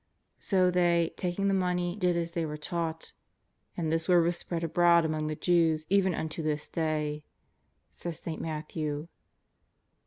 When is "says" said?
7.91-8.17